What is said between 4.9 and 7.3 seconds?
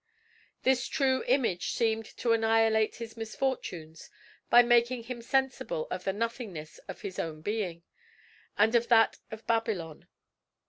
him sensible of the nothingness of his